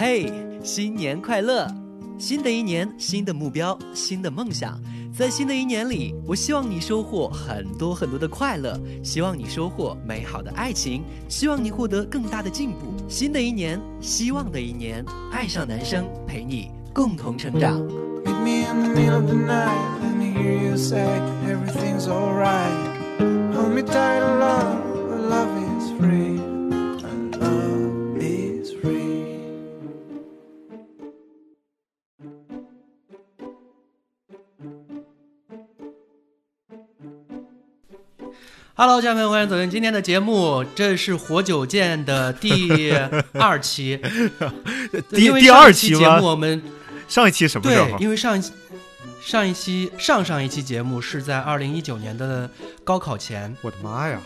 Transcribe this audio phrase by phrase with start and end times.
[0.00, 0.32] 嘿，
[0.62, 1.66] 新年快乐！
[2.20, 4.80] 新的一年，新的目标，新的梦想。
[5.12, 12.94] 在新的一年里，我希望你收获很多很多的快乐，希望你收获美好的爱情，希望你获得更大的进步。
[13.08, 17.76] 新的一年，希望的一年，爱上男生陪你共同成长。
[23.52, 24.78] Hold me tight, love.
[25.28, 26.27] Love is free.
[38.80, 40.64] Hello，家人们，欢迎走进今天的节目。
[40.76, 42.92] 这是活久见的第
[43.32, 44.00] 二期，
[45.10, 46.62] 第因为第二期节目我们
[47.08, 48.52] 上一期什么时对，因为上一期
[49.20, 52.48] 上一期上上一期节目是在二零一九年的
[52.84, 54.20] 高考前，我的妈呀！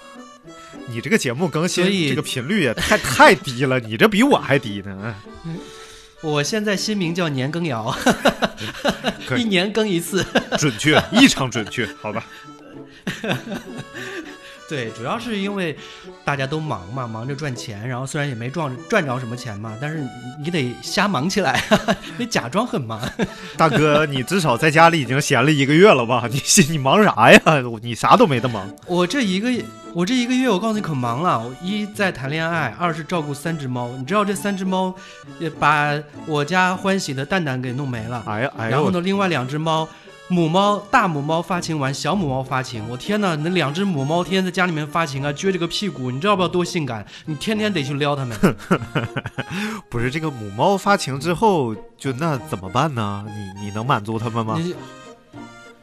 [0.87, 5.15] 你这个节目更新所以这个频率也太太低了，你这比我还低呢。
[6.21, 7.97] 我现在新名叫年羹尧，
[9.35, 10.23] 一年更一次。
[10.59, 12.27] 准确，异常准确，好吧？
[14.73, 15.77] 对，主要是因为
[16.25, 20.03] 大家都忙嘛，忙着赚钱，然后虽然也没赚赚着什么钱嘛，但是
[20.43, 21.63] 你得瞎忙起来，
[22.17, 22.99] 得假装很忙。
[23.55, 26.27] 大哥，你至少在家里已经闲了一个月了吧？
[26.31, 26.41] 你
[26.73, 27.39] 你忙啥呀？
[27.83, 28.67] 你啥都没得忙。
[28.87, 29.51] 我这一个
[29.93, 31.39] 我这一个月，我告诉你可忙了。
[31.39, 33.91] 我一在谈恋爱，二是照顾三只猫。
[33.99, 34.95] 你知道这三只猫，
[35.39, 35.93] 也把
[36.27, 38.23] 我家欢喜的蛋蛋给弄没了。
[38.27, 39.87] 哎呀哎呀，然后呢，另外两只猫，
[40.33, 42.83] 母猫大母猫发情完，小母猫发情。
[42.89, 47.07] 我天哪，那两只母猫天天在家里面发情啊，撅着个屁股，你知道不知道多性感？
[47.27, 48.57] 你天天得去撩它们。
[49.91, 53.27] 不是这个母猫发情之后，就那怎么办呢？
[53.27, 54.57] 你你能满足它们吗？
[54.59, 54.75] 你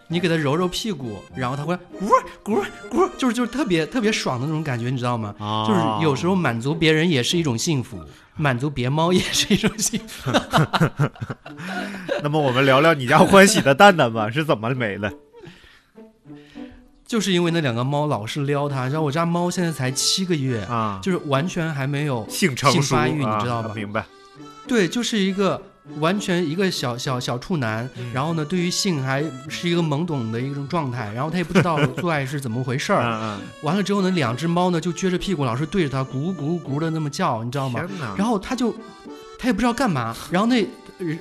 [0.08, 2.10] 你给它揉揉屁股，然后它会咕
[2.44, 5.36] 咕咕，就是就是特别特别爽的那种感觉，你知道吗？
[5.38, 8.00] 啊，就是有时候满足别人也是一种幸福，
[8.40, 10.32] 满足别猫也是一种幸福。
[12.24, 15.12] 那么我们聊聊你家欢喜的蛋蛋吧， 是怎么没的？
[17.06, 23.72] 就是因为那两个猫老是撩它，然后我家猫现在才七个月，啊，就是完全还没有性成熟性发育，啊你知道吧？
[23.76, 24.06] 明白。
[24.68, 25.62] 对，就是一个
[25.98, 33.04] 完全一个小小小处男，嗯然后呢，对于性还是一个懵懂的一种状态，然后他也不知道做爱是怎么回事儿。
[33.04, 38.16] 嗯完了之后呢，两只猫呢就撅着屁股，老是对着他咕咕咕的那么叫，你知道嗯，吗？
[38.18, 38.74] 然后他就
[39.38, 40.66] 他也不知道干嘛，然后那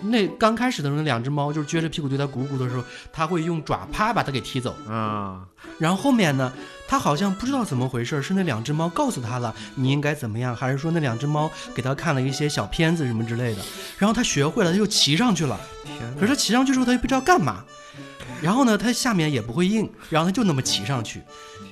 [0.02, 4.74] 那刚开始的时候，那两只猫就是撅着屁股对它鼓鼓的时候，它会用爪啪把它给踢走。
[4.88, 5.42] 啊，
[5.78, 6.52] 然后后面呢，
[6.88, 13.62] 他好像不知道怎么回事，是那两只猫告诉他了你应该怎么样，还是说那两只猫给他看了一些小片子什么之类的，
[13.98, 15.58] 然后他学会了，他就骑上去了。
[15.84, 17.64] 天可是他骑上去之后，他又不知道干嘛。
[18.40, 21.20] 然后呢，它下面也不会硬，然后他就那么骑上去，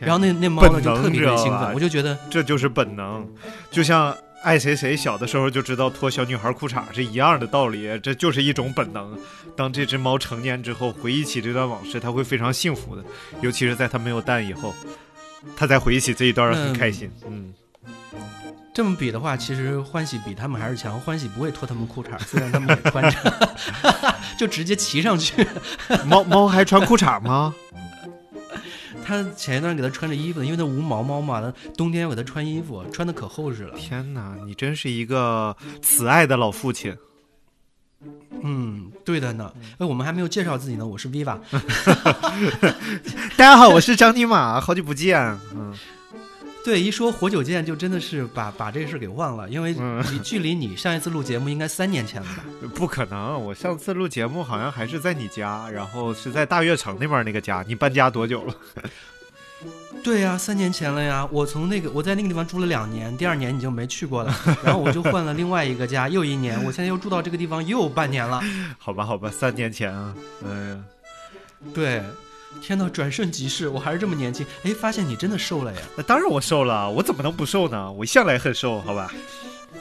[0.00, 3.24] 然后那那猫呢就特别兴奋，我就觉得这就是本能，
[3.70, 4.12] 就像
[4.42, 9.18] 爱谁谁小的时候就知道脱小女孩裤衩是一样的道理，这就是一种本能。
[9.56, 13.04] 当这只猫成年之后，回忆起这段往事，它会非常幸福的，
[13.40, 14.72] 尤其是在它没有蛋以后，
[15.56, 17.10] 它再回忆起这一段很开心。
[17.26, 17.52] 嗯，
[18.72, 21.00] 这么比的话，其实欢喜比他们还是强。
[21.00, 23.50] 欢喜不会脱他们裤衩，虽然他们也穿着，
[24.38, 25.44] 就直接骑上去。
[26.04, 27.52] 猫猫还穿裤衩吗？
[29.06, 33.78] 他前一段给他穿着衣服呢，因为他无毛猫嘛，他冬天要给他穿衣服，穿的可厚实了。
[33.78, 36.96] 天哪，你真是一个慈爱的老父亲。
[38.42, 39.52] 嗯，对的呢。
[39.78, 41.38] 哎，我们还没有介绍自己呢，我是 Viva。
[43.38, 45.18] 大家好，我是张尼玛，好久不见。
[45.54, 45.72] 嗯，
[46.66, 49.72] 对，一说活久见，就真的是把把这事儿给忘了，因为
[50.10, 52.44] 你距离你上一次录节目应该三年前了吧？
[52.74, 57.64] 不可能，我上次录节目好像还是在你家，然后是在大悦城那边那个家。
[57.68, 58.54] 你搬家多久了？
[60.02, 61.24] 对呀、三年前了呀。
[61.30, 64.34] 我从那个我在那个地方住了两年，第二年你就没去过了，
[64.64, 68.42] 然后我就换了另外一个家，又一年，我现在又住到这个地方又半年了。
[68.76, 70.12] 好吧，好吧，三年前啊，
[70.44, 70.84] 哎呀、
[71.72, 72.02] 对，
[72.60, 74.46] 天呐，转瞬即逝，我还是这么年轻。
[74.64, 75.78] 哎，发现你真的瘦了呀。
[75.96, 77.90] 那当然我瘦了，我怎么能不瘦呢？
[77.92, 79.12] 我向来很瘦，好吧？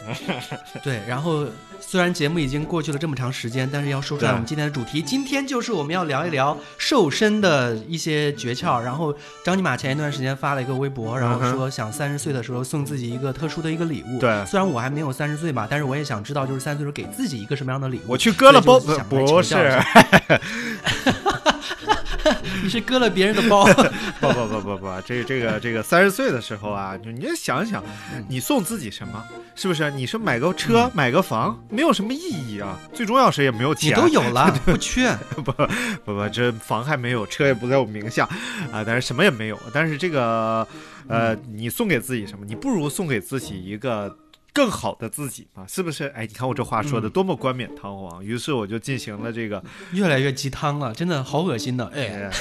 [0.83, 1.47] 对，然后
[1.79, 8.79] 虽然节目已经过去了这么长时间，但是要说出来我们今天的主题，今天就是我们要聊一聊瘦身的一些诀窍。
[8.79, 14.19] 然后张尼玛前一段时间发了一个微博，然后说想三十岁的时候送自己一个特殊的一个礼物。
[14.19, 18.01] 对虽然我还没有三十岁吧，但是我也想知道，就是三十岁时候给自己一个什么样的礼物。
[18.09, 18.79] 我去割了包，
[19.09, 19.57] 不是下，
[22.63, 23.65] 你是割了别人的包。
[24.19, 27.83] 不不不不不，这这个这个三十岁的时候啊，就你就想想，
[28.13, 29.23] 嗯你送自己什么？
[29.55, 29.89] 是不是？
[29.91, 32.77] 你是买个车、买个房，没有什么意义啊。
[32.93, 35.15] 最重要是也没有钱你，都有了， 不缺。
[35.35, 35.53] 不不
[36.03, 38.27] 不，这房还没有，车也不在我名下
[38.71, 39.59] 啊，但是什么也没有。
[39.73, 40.67] 但是这个，
[41.07, 42.45] 呃，你送给自己什么？
[42.45, 44.15] 你不如送给自己一个
[44.55, 46.05] 更好的自己嘛，是不是？
[46.15, 48.23] 哎，你看我这话说嗯的多么冠冕堂皇。
[48.23, 49.61] 于是我就进行了这个，
[49.91, 51.85] 越来越鸡汤了，真的好恶心的。
[51.87, 52.31] 哎，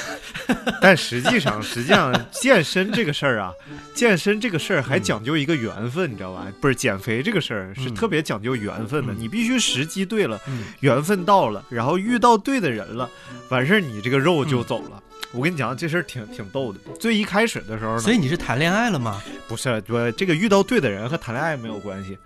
[0.46, 3.52] 哎，但实际上，实际上健身这个事儿啊，
[3.96, 6.46] 健身这个事儿还讲究一个缘分，你知道吧？
[6.60, 13.10] 不是减肥这个事儿是嗯特别讲究缘分的，嗯你必须时机对了，嗯缘分到了，然后遇到对的人了，
[13.48, 15.02] 完事儿你这个肉就嗯走了。
[15.34, 16.78] 我跟你讲，这事儿挺挺逗的。
[16.98, 19.20] 最一开始的时候呢，所以你是谈恋爱了吗？
[19.48, 22.16] 不是，我这个遇到对的人和谈恋爱没有关系。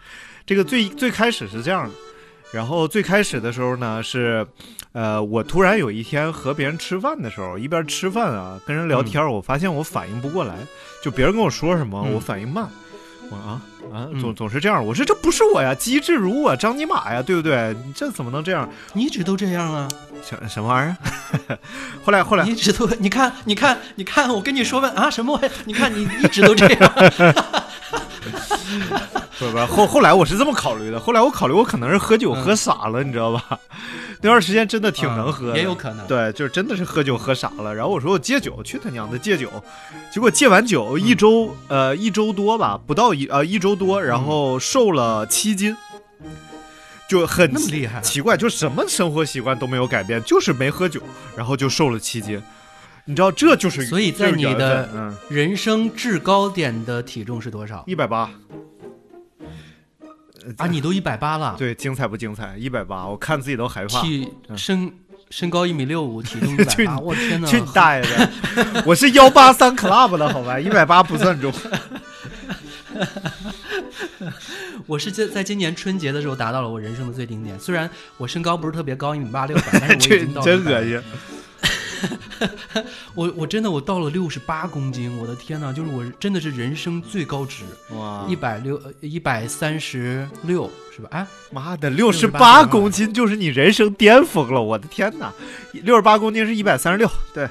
[0.47, 1.95] 这个最最开始是这样的，
[2.53, 4.47] 然后最开始的时候呢是，
[4.93, 10.57] 呃，我突然有一天和别人吃饭的时候，一边吃饭啊跟人聊天，我发现我反应不过来，
[11.03, 12.69] 就别人跟我说什么，嗯我反应慢。
[13.31, 13.61] 我啊
[13.93, 14.85] 啊，嗯总总是这样。
[14.85, 17.75] 我说这不是我呀，机智如我，张尼玛呀，对不对？
[17.87, 18.69] 你这怎么能这样？
[18.93, 19.89] 你一直都这样啊！
[20.23, 20.91] 什什么玩意
[21.49, 21.59] 儿？
[22.05, 25.53] 后来后来你一直都，你看，你看，你看，我跟你说吧，啊，什么玩意儿？
[25.65, 26.93] 你看你一直都这样。
[29.39, 33.59] 不不，后后来我是这么考虑的，后来我考虑我可能是喝酒嗯喝傻了，你知道吧？
[34.21, 36.07] 那段时间真的挺能喝也有可能。
[36.09, 37.73] 对，就是真的是喝酒喝傻了。
[37.75, 39.49] 然后我说我戒酒，去他娘的戒酒！
[40.13, 45.77] 结果戒完酒一周，呃，一周多吧，不到一呃一周多，然后瘦了七斤，
[47.09, 51.01] 就很那么厉害，奇怪，就什么生活习惯都没有改变，就是没喝酒，
[51.37, 52.43] 然后就瘦了七斤。
[53.09, 58.31] 你知道这就是所以在你的人生制高点的体重是多少一百八
[60.59, 60.67] 啊？
[60.67, 62.55] 你都一百八了，对精彩不精彩？
[62.59, 64.03] 一百八，我看自己都害怕。
[64.03, 64.93] 体嗯身
[65.31, 67.49] 身高一米六五， 体重一百八，我天哪！
[67.49, 68.83] 去你大爷的！
[68.85, 71.51] 我是幺八三 club 的好吧，一百八不算重。
[74.87, 77.89] 我是在在今年春节的时候达到了我人生的最顶点，虽然
[78.19, 81.01] 我身高不是特别高，一米八六百，但是我已这经到了真恶心。
[83.15, 87.65] 我我真的我到了六十八公斤，我的天呐，就是我真的是人生最高值，
[87.97, 91.09] 哇一百六呃一百三十六是吧？
[91.13, 94.63] 哎，妈的，六十68八公斤就是你人生巅峰了！
[94.63, 95.33] 我的天哪，
[95.73, 97.49] 六十八公斤是一百三十六，对，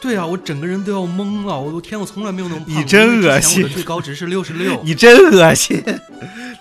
[0.00, 2.64] 对啊，我整个人都要懵了，我的天，我从来没有那么。
[2.66, 4.82] 你真恶心我的最高值是六十六。
[4.82, 5.82] 你真恶心。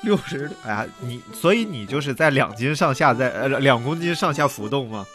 [0.03, 5.05] 六十，哎呀，你所以你就是在两斤上下在呃两公斤上下浮动吗？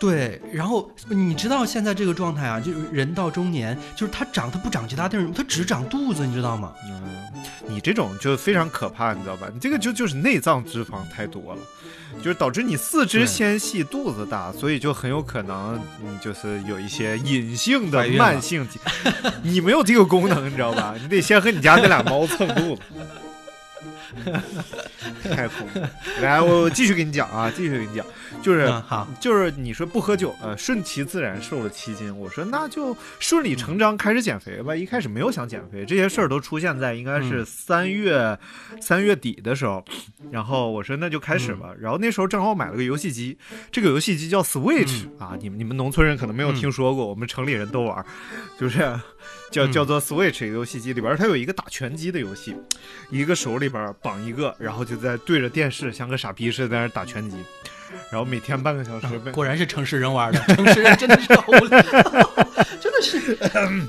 [0.00, 6.72] 对，然后你知道现在这个状态啊，就是人到中年，就是他长他不长其他地儿，他只长肚子，你知道吗？
[6.86, 7.02] 嗯，
[7.68, 9.48] 你这种就非常可怕，你知道吧？
[9.52, 11.60] 你这个就就是内脏脂肪太多了，
[12.22, 18.80] 就是导致你四肢纤细，肚子大，所以就很有可能你就是有一些隐性的慢性疾，
[19.42, 20.94] 你没有这个功能，你知道吧？
[20.98, 22.82] 你得先和你家那俩猫蹭肚子。
[25.34, 25.80] 太恐怖！
[26.20, 28.04] 来，我我继续给你讲啊，继续给你讲，
[28.42, 32.16] 就是嗯，好，就是你说不喝酒，呃，顺其自然瘦了七斤。
[32.16, 34.74] 我说那就顺理成章开始减肥吧。
[34.74, 38.38] 一开始没有想减肥，这些事儿都出现在应该是嗯三月、
[38.80, 39.84] 三月底的时候。
[40.30, 41.70] 然后我说那就开始吧。
[41.78, 43.36] 然后那时候正好买了个游戏机，
[43.70, 48.04] 这个游戏机叫 Switch、啊，你们你们农村人可能没有嗯听说过，我们城里人都玩，
[48.58, 48.78] 就是
[49.50, 52.54] 叫嗯叫做 Switch 一个游戏机里边儿它有一个打拳击的游戏，
[53.10, 57.36] 一个手里边儿绑一个，然后就在对着电视像个傻逼似的在那打拳击。
[58.10, 61.82] 然后每天半个小时被，果然是城市人玩的， 城市人真的是好无聊，
[62.80, 63.36] 真的是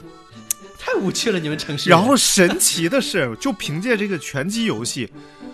[0.80, 1.98] 太无趣了，你们城市人。
[1.98, 5.12] 然后神奇的是，就凭借这个拳击游戏，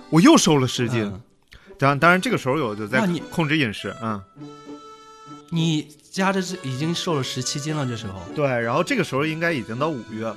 [0.10, 1.04] 我又瘦了十斤。
[1.04, 1.22] 嗯
[1.80, 4.20] 当然，当然这个时候有就在你控制饮食，嗯，
[5.52, 8.20] 你家这是已经瘦了十七斤了，这时候。
[8.34, 8.48] 对。
[8.48, 10.36] 然后这个时候应该已经到五月了，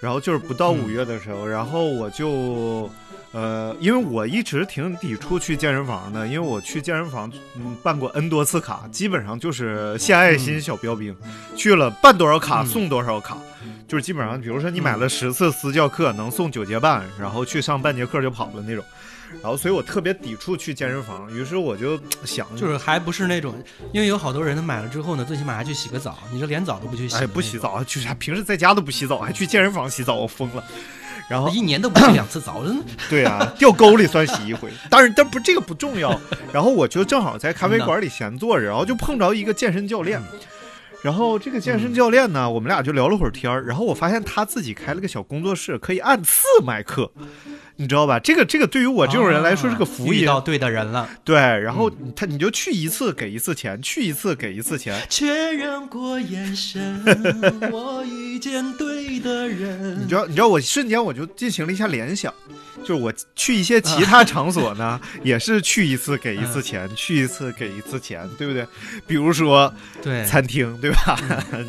[0.00, 0.78] 然后就是不到嗯。
[0.78, 2.90] 五月的时候，然后我就。
[3.32, 11.14] 呃，因为我一直挺抵触去健身房的，因为我去健身房嗯办过 N 多次卡，基本上就是献爱心小标兵，
[11.54, 13.38] 去了办多少卡嗯送多少卡，
[13.86, 18.84] 就是基本上，比如说你买了十次私教课，能送九节半，然后去上半节课就跑了那种，
[19.42, 23.54] 然后所以我特别抵触去健身房，于是我就想，就是还不是那种，
[23.92, 28.14] 因为有好多人他买了之后呢，最起码还去洗个澡，你这连澡都不去洗，哎不洗，澡，就是？
[28.14, 30.64] 平时在家都不洗澡，还去健身房洗澡，我疯了。
[31.28, 32.60] 然后一年都不洗两次澡，
[33.08, 34.68] 对啊，掉沟里算洗一回。
[34.90, 36.20] 但是，但不这个不重要。
[36.52, 40.20] 然后我就正好在咖啡馆里闲坐着，然后就碰着一个健身教练。
[41.02, 43.64] 然后这个健身教练呢，我们俩就聊了会儿天儿。
[43.64, 47.10] 然后我发现他自己开了个小工作室，可以按次卖课，
[47.80, 48.18] 你知道吧？
[48.20, 50.20] 这个这个对于我这种人来说是个福音。
[50.20, 55.00] 啊遇到对的人了，对，然后他你就去一次给一次钱，去一次给一次钱。
[55.08, 57.02] 确认过眼神，
[57.72, 59.96] 我遇见对的人。
[60.04, 62.32] 你知道，你知道，我瞬间我就进行了一下联想，
[62.82, 68.66] 就是我去一些其他场所呢， 也是去一次给一次钱，去一次给一次钱，对不对？
[69.06, 69.72] 比如说
[70.02, 71.18] 对，餐厅，对吧？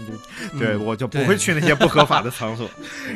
[0.60, 2.70] 对，嗯我就不会去那些不合法的场所。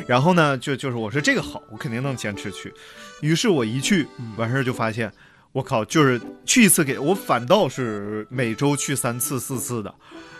[0.06, 2.72] 然后呢，就就是我说这个好，我肯定能坚持去。
[3.20, 4.06] 于是我一去
[4.36, 5.12] 完事儿就发现，
[5.52, 9.94] 我靠，就是去一次给我反倒是每周去三次四次的。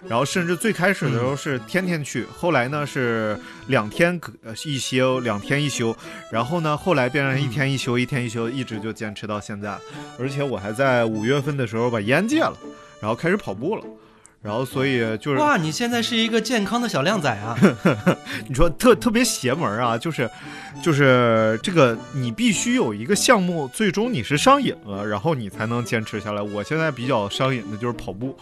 [0.08, 4.32] 然后甚至最开始的时候是天天去，后来呢是两天可
[4.64, 5.96] 一休，两天一休，
[6.30, 9.76] 然后呢后来变成一天一休，一天一休，一直就坚持到现在。
[10.18, 12.56] 而且我还在五月份的时候把烟戒了，
[13.00, 13.84] 然后开始跑步了。
[14.42, 17.58] 然后，所以就是哇，你现在是一个健康的小靓仔啊！
[18.46, 20.30] 你说特特别邪门啊，就是
[20.80, 26.40] 就是这个，你必须有一个项目，最终你是上瘾了，然后你才能坚持下来。
[26.40, 28.38] 我现在比较上瘾的就是跑步，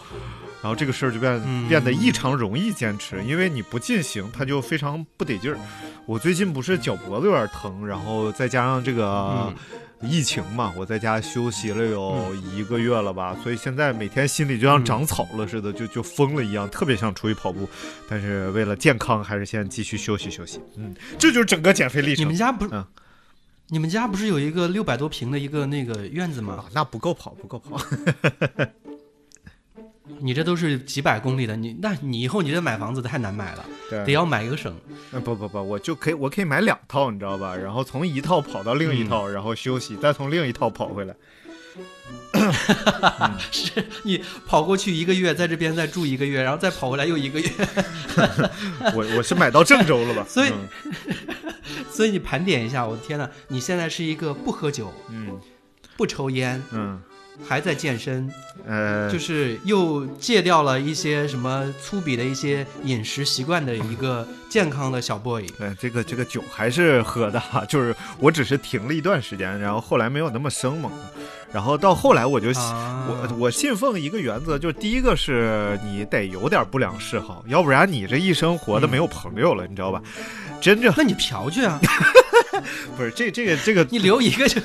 [0.61, 5.57] 然后这个事儿就变、嗯变得异常容易坚持，因为你不进行，它就非常不得劲儿。
[6.05, 9.05] 我最近不是脚脖子有点疼，然后再加上这个。
[9.47, 9.55] 嗯
[10.01, 17.67] 疫情嘛，我在家休息了有一个月了吧，所以现在每天心里就像嗯长草了似的，就就疯了一样，特别想出去跑步，
[18.09, 20.59] 但是为了健康，还是先继续休息休息。
[20.75, 22.23] 嗯，这就是整个减肥历程。
[22.23, 22.85] 你们家不是、嗯
[23.67, 27.75] 你们家不是有一个六百多平的一个那个院子吗啊？，那不够跑，不够跑。
[30.19, 34.75] 你这都是几百公里的，你那你以后你这买房子太难买了，得对，要买一个省。
[35.11, 37.55] 嗯不不不，我就可以，我可以买两套，你知道吧？
[37.55, 41.15] 然后从一套跑到另一嗯套，然后休息，再从另一套跑回来。
[43.51, 47.49] 是你跑过去一个月，在这边再住一个月，然后再跑回来又一个月，
[48.93, 50.25] 我我是买到郑州了吧？
[50.27, 50.67] 所以嗯
[51.89, 55.39] 所以你盘点一下，我的天呐，你现在是一个不喝酒、嗯
[55.97, 57.01] 不抽烟，嗯
[57.43, 58.31] 还在健身，
[58.67, 65.45] 呃，就是又戒掉了一些什么粗鄙的一些饮食习惯的一个健康的小 boy。
[65.57, 71.11] 对，这个这个酒还是喝的哈，就是我只是停了一段时间，然后后来没有那么生猛了，
[71.51, 80.01] 然后到后来我就、啊我我信奉一个原则，就是第一个是你得有点不良嗜好，要不然你这一生活的没有朋友了，你知道吧？
[80.59, 81.79] 真正那你嫖去啊！
[82.97, 84.59] 不是这这个这个你留一个就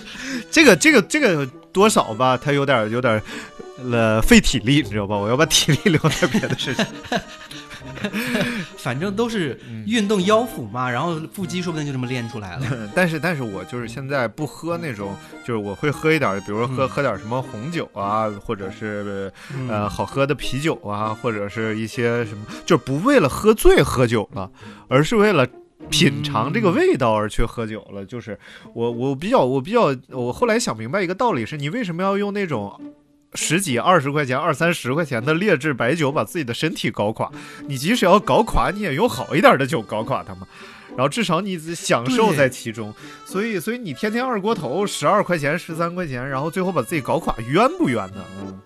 [0.51, 3.23] 这个这个这个多少吧，他有点有点
[3.91, 5.17] 呃费体力，你知道吧？
[5.17, 6.85] 我要把体力留在别的事情。
[8.77, 12.67] 反正都是嗯运动腰腹嘛，然后腹肌说不定就这么练出来了。
[12.95, 24.51] 但是但是我就是现在不喝那种，就是我会喝一点，比如说喝、嗯喝点什么红酒啊，或者是嗯呃好喝的啤酒啊，或者是一些什么，就是不为了喝醉喝酒了，
[24.89, 25.47] 而是为了。
[25.89, 28.39] 品尝这个味道而去喝酒了，就是
[28.75, 32.79] 我我比较我比较我后来想明白一个道理是，你为什么要用那种
[33.35, 37.31] 十几二十块钱二三十块钱的劣质白酒把自己的身体搞垮？
[37.67, 40.47] 你即使要搞垮，你也用好一点的酒搞垮它嘛。
[40.97, 42.93] 然后至少你享受在其中，
[43.25, 48.25] 所以所以你天天二锅头十二块钱十三块钱，然后最后把自己搞垮，冤不冤呢？
[48.43, 48.61] 嗯，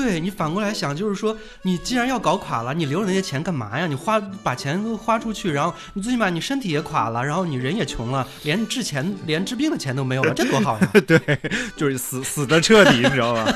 [0.00, 3.84] 对你反过来想，就是说，你既然要搞垮了，你留着那些钱干嘛呀？
[3.88, 10.88] 你花把钱都花出去，然后你最起码你身体也垮了，然后你人也穷了，连治钱连治病的钱都没有了，这多好呀！
[11.04, 11.18] 对，
[11.76, 13.52] 就是死死的彻底，你知道吧？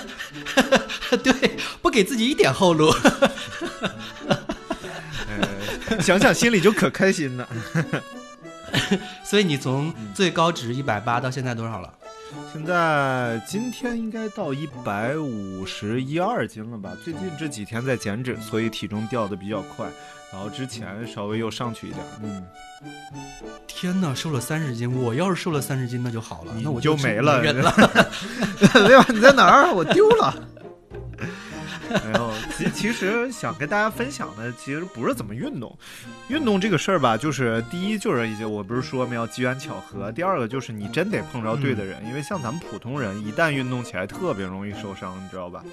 [1.22, 1.32] 对，
[1.80, 2.92] 不给自己一点后路。
[5.88, 7.48] 呃，想想心里就可开心了。
[9.24, 11.88] 所以你从最高值一百八到现在多少了？
[12.52, 16.92] 现在今天应该到一百五十一二斤了吧？
[17.04, 19.86] 最近这几天在减脂，所以体重掉的比较快。
[20.32, 22.42] 然后之前稍微又上去一点，嗯，
[23.66, 24.90] 天哪，瘦了三十斤！
[25.02, 27.70] 我要是瘦了三十斤，那就好了，那我就没了人了。
[28.72, 29.04] 对吧？
[29.12, 29.70] 你在哪儿？
[29.74, 30.34] 我丢了。
[32.12, 35.76] 然后其其实想跟大家分享的，其实不是怎么运动。
[36.28, 45.64] 运动这个事儿吧，就是第一就是一些我不是说没有机缘巧合，第二个就是你真得碰着对的人，因为像咱们普通人一旦运动起来，特别容易受伤，你知道吧？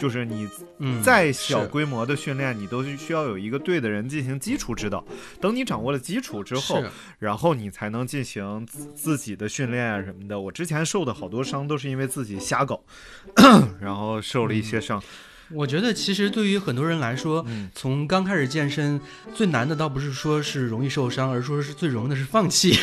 [0.00, 0.48] 就是你
[0.78, 5.04] 嗯，再小规模的训练，你都需要有一个对的人进行基础指导。
[5.40, 6.82] 等你掌握了基础之后，
[7.18, 10.40] 然后你才能进行自自己的训练啊什么的。
[10.40, 12.80] 我之前受的好多伤都是因为自己瞎搞，
[13.80, 15.02] 然后受了一些伤。
[15.52, 19.00] 我觉得其实对于很多人来说，嗯，从刚开始健身，
[19.34, 22.78] 最难的倒不是说是容易受伤，而说是最容易的是放弃。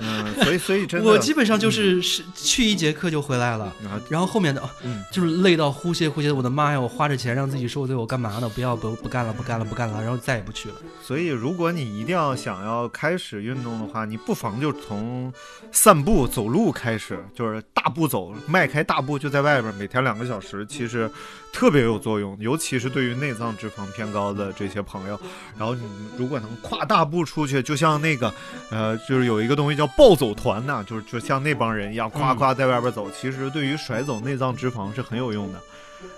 [0.00, 4.62] 嗯，所以所以真 的，我基本上就是是去一节课就回来了，然后然后后面的、
[5.10, 6.80] 就是累到呼吸呼吸，我的妈呀！
[6.80, 8.48] 我花着钱让自己受罪，我干嘛呢？
[8.50, 10.74] 不要不不干了，不干了，不干了，然后再也不去了。
[11.02, 15.32] 所以如果你一定要想要开始运动的话，你不妨就从
[15.72, 21.10] 散步走路开始，就是大步走，迈开大步就在外边，每天两个小时，其实
[21.52, 25.18] 特别有作用，尤其是对于内脏脂肪偏高的这些朋友。
[25.56, 25.82] 然后你
[26.16, 28.32] 如果能跨大步出去，就像那个
[28.70, 35.60] 呃，就是有一个东西叫暴走团呐、就是就像那帮人一样，夸夸在外边走，其实对于甩走内脏脂肪是很有用的。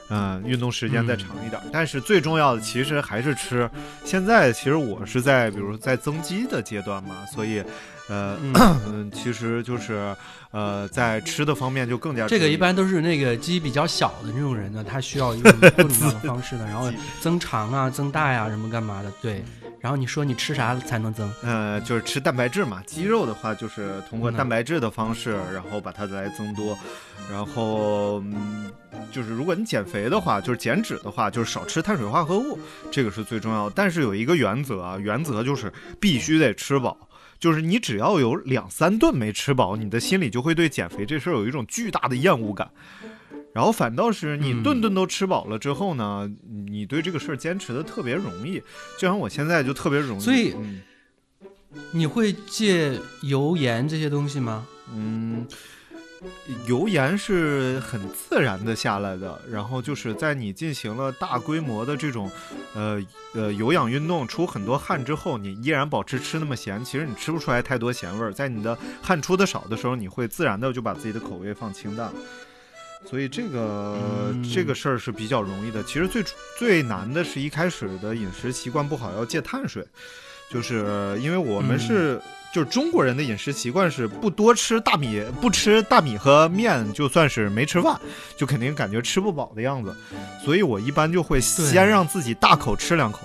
[0.08, 3.68] 嗯，运动时间再长一点，但是最重要的其实还是吃。
[4.04, 7.62] 现在其实我是在比如在增肌的阶段嘛，所以
[8.08, 8.36] 呃，
[8.86, 10.14] 嗯，其实就是
[10.52, 19.44] 呃，在吃的方面就更加这个一般都是那个肌比较小的那种人呢，他需要用 各种各样的方式呢，然后增长啊、增大呀、什么干嘛的，对。
[19.86, 21.32] 然后你说你吃啥才能增？
[21.44, 22.82] 呃，就是吃蛋白质嘛。
[22.88, 26.76] 肌肉的话，就是通过嗯蛋白质的方式，然后把它来增多。
[27.30, 28.68] 然后，嗯，
[29.12, 32.58] 就是如果你减肥的话，就是减脂的话，就是少吃碳水化合物，
[32.90, 33.72] 这个是最重要的。
[33.76, 36.98] 但是有一个原则啊，原则就是必须得吃饱。
[37.38, 42.68] 就是你只要有两三顿没吃饱，你的心里就会对减肥这事儿有一种巨大的厌恶感。
[43.56, 46.30] 然后反倒是你嗯顿顿都吃饱了之后呢，
[46.68, 48.60] 你对这个事儿坚持的特别容易。
[48.98, 50.82] 就像我现在就特别容易，所以嗯。
[51.92, 54.66] 你会戒油盐这些东西吗？
[54.94, 55.46] 嗯，
[56.66, 62.30] 油盐是很自然的下来的，然后就是在你进行了大规模的这种，
[62.74, 63.02] 呃
[63.34, 68.32] 呃有氧运动，出很多汗之后，你依然保持吃那么咸，其实你吃不出来太多咸味儿。
[68.32, 72.10] 在你的汗出的少的时候，你会自然的就把自己的口味放清淡。
[73.08, 73.96] 所以这个、
[74.32, 75.82] 嗯这个事儿是比较容易的。
[75.84, 76.24] 其实最
[76.58, 79.86] 最难的是一开始的饮食习惯不好，要戒碳水，
[80.50, 82.20] 就是因为我们是、
[82.52, 87.98] 就是中国人的饮食习惯是不多吃大米，不吃大米和面，就算是没吃饭，
[88.36, 89.94] 就肯定感觉吃不饱的样子。
[90.44, 93.20] 所以我一般就会先让自己大口吃两口。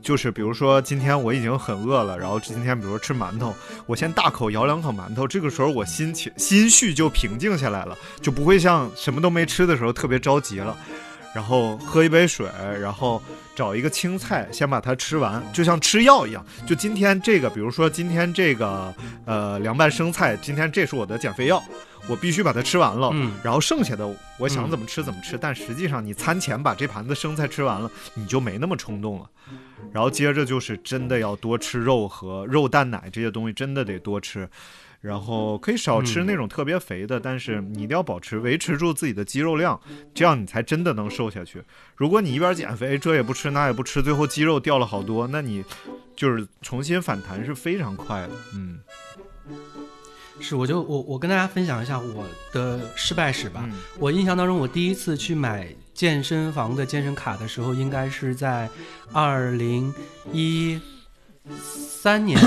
[0.00, 3.54] 就是比如说今天我已经很饿了，然后今天比如说吃馒头，
[3.86, 10.76] 我先大口咬两口馒头，这个时候我心情心绪就平静下来了，就不会像什么都没吃的时候特别着急了。
[11.34, 12.46] 然后喝一杯水，
[12.78, 13.22] 然后
[13.56, 16.44] 找一个青菜，先把它吃完，就像吃药一样。
[16.66, 21.62] 就今天这个，比如说今天这个呃凉拌生菜，今天这是我的减肥药，
[22.06, 23.08] 我必须把它吃完了。
[23.14, 24.06] 嗯然后剩下的
[24.38, 29.24] 我想嗯怎么吃怎么吃，但实际上你餐前把这盘子生菜吃完了，你就没那么冲动了。
[29.90, 34.48] 然后接着就是真的要多吃肉和肉蛋奶这些东西，真的得多吃。
[35.00, 39.80] 然后可以少吃嗯那种特别肥的，但是你一定要保持维持住自己的肌肉量，
[40.14, 41.60] 这样你才真的能瘦下去。
[41.96, 45.64] 如果你一边减肥，这也不吃那也不吃，最后肌肉掉了好多，那你
[46.14, 48.30] 就是重新反弹是非常快的。
[48.54, 48.78] 嗯
[50.38, 53.64] 是，我就我我跟大家分享一下我的失败史吧。
[53.68, 58.68] 嗯我印象当中，我第一次去买健身房的健身卡的时候，应该是在
[59.12, 59.92] 二零
[60.32, 60.80] 一
[61.60, 62.38] 三年。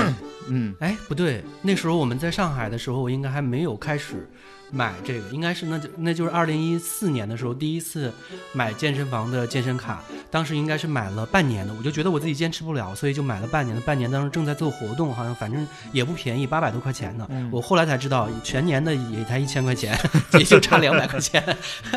[0.48, 4.28] 嗯哎，不对，那时候我们在上海的时候，我应该还没有开始
[4.70, 8.12] 买这个，应该是那就那就是二零一四年的时候第一次
[8.52, 13.80] 买健身房的健身卡，当时应该是买了半年的，我就觉得我自己坚持不了，所以就买了半年的。
[13.82, 17.26] 半年当时正在做活动，好像反正也不便宜，八百多块钱呢。
[17.30, 19.98] 嗯我后来才知道，全年的也才一千块钱，
[20.34, 21.42] 也就差两百块钱。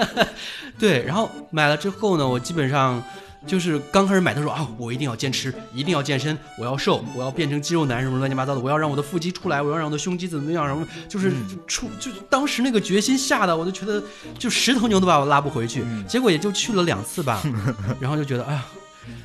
[0.77, 3.03] 对，然后买了之后呢，我基本上。
[3.45, 11.31] 就是刚开始买的时候啊，我一定要坚持，一定要健身，我要瘦，我要变成肌肉男什么乱七八糟的，我要让我的腹肌出来，我要让我的胸肌怎么样，什么就是
[11.67, 14.03] 出就当时那个决心下的，我就觉得
[14.37, 17.41] 就十头牛都把我拉不回去，嗯结果也就去了两次吧，
[17.99, 18.65] 然后就觉得哎呀。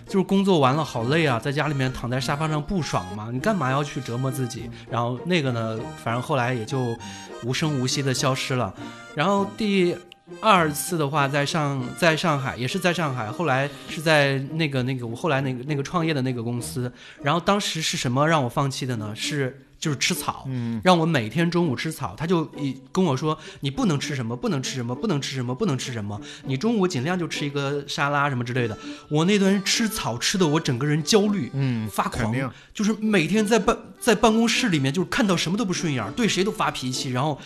[0.07, 4.71] 就是工作完了好累啊，在家里面躺在沙发上不爽嘛，你干嘛要去折磨自己？
[4.89, 6.97] 然后那个呢，反正后来也就
[7.43, 8.73] 无声无息的消失了。
[9.15, 9.95] 然后第
[10.41, 16.91] 二次的话，在上在上海也是在上海，后来是在那个那个我后来那个那个创业的那个公司，
[17.23, 19.15] 然后当时是什么让我放弃的呢？
[19.15, 28.79] 是就是吃草，嗯让我每天中午吃草，他就一跟我说你不能吃什么，不能吃什么，不能吃什么，不能吃什么，你中午尽量就吃一个沙拉什么之类的。
[29.11, 32.35] 我那段吃草吃的我整个人焦虑，嗯，发狂，
[32.73, 37.39] 就是每天在办在办公室里面，就是看到什么都不顺眼，对谁都发脾气，然后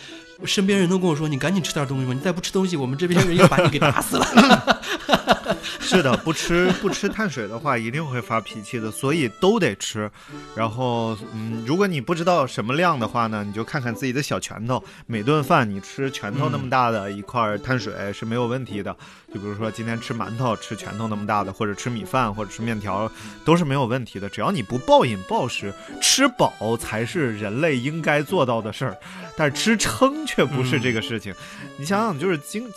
[0.45, 4.25] 身边人都跟我说：“你赶紧吃点东西吧，你再不吃东西，我们这边人要把你给打死了。
[5.79, 10.09] 是的，不吃不吃碳水的话，一定会发脾气的，所以都得吃。
[10.55, 18.95] 然后，嗯，如果你不知道什么量的话呢，你就看看自己的小拳头，每顿饭你吃拳头那么大的一块碳水是没有问题的。
[19.33, 23.11] 就比如说今天吃馒头，吃拳头那么大的，或者吃米饭，或者吃面条，
[23.45, 24.27] 都是没有问题的。
[24.27, 28.97] 只要你不暴饮暴食，吃饱才是人类应该做到的事儿。
[29.37, 31.33] 但是吃撑却不是这个事情。
[31.77, 32.69] 你想想，就是经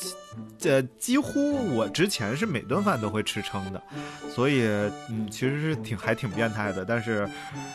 [0.64, 3.82] 呃，几乎我之前是每顿饭都会吃撑的，
[4.34, 4.62] 所以
[5.08, 6.84] 嗯，其实是挺还挺变态的。
[6.84, 7.28] 但是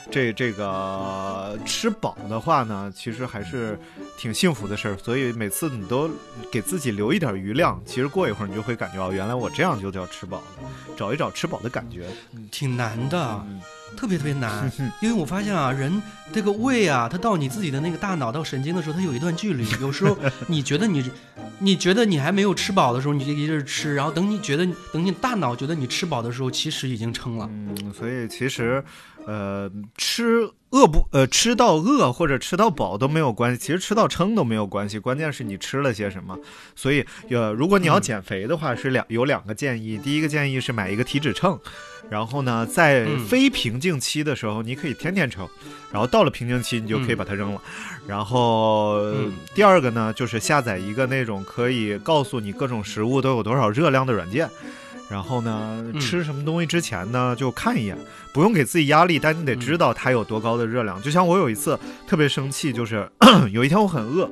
[0.09, 3.77] 这这个吃饱的话呢，其实还是
[4.17, 4.97] 挺幸福的事儿。
[4.97, 6.09] 所以每次你都
[6.51, 12.07] 给自己留一点余量，其实过一会儿你就会感觉哦，原来我这样就叫吃饱了，找一找吃饱的感觉。
[12.51, 13.61] 挺难的，嗯
[13.97, 14.71] 特别特别难。
[15.01, 19.67] 因为我发现啊，人这个胃啊，它到你自己的那个大脑到神经的时候，它有一段距离。
[19.81, 20.15] 有时候
[20.47, 21.03] 你觉得你，
[21.59, 27.49] 你觉得你还没有吃饱的时候，你就一直吃，然后等你觉得等你大脑觉得你吃饱的时候，其实已经撑了。
[27.51, 28.83] 嗯，所以其实，
[29.25, 36.37] 呃，吃饿不呃吃到饿或者吃到饱都没有关系，其实吃到撑都没有关系，关键是你吃了些什么。
[36.75, 41.57] 所以，呃，如果你要减肥的话，是两有两个建议，第一个建议是买一个体脂秤。
[42.09, 45.47] 然后呢，在嗯非瓶颈期的时候，你可以天天称，
[45.91, 47.61] 然后到了瓶颈期，你就可以把它扔了。
[48.07, 54.49] 然后、嗯第二个呢，就是下载一个那种可以告诉你各种食物都有多少热量的软件。
[55.09, 57.97] 然后呢，嗯吃什么东西之前呢，就看一眼，
[58.33, 61.01] 不用给自己压力，但你得知道它有多高的热量。
[61.01, 63.09] 就像我有一次特别生气，就是
[63.51, 64.29] 有一天我很饿，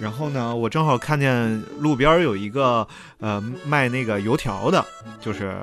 [0.00, 2.86] 然后呢，我正好看见路边有一个
[3.18, 4.82] 呃卖那个油条的，
[5.20, 5.54] 就是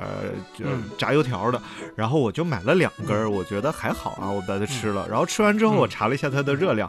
[0.56, 1.60] 就嗯炸油条的，
[1.96, 5.04] 然后我就买了两根儿，我觉得还好啊，我把它吃了。
[5.10, 6.88] 然后吃完之后，嗯我查了一下它的热量，